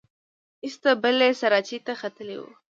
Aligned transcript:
ایسته 0.65 0.91
بلې 1.01 1.29
سراچې 1.39 1.77
ته 1.85 1.93
ختلې 2.01 2.37
وه. 2.41 2.51